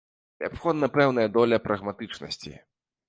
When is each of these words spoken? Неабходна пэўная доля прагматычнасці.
Неабходна 0.43 0.89
пэўная 0.95 1.27
доля 1.35 1.59
прагматычнасці. 1.67 2.57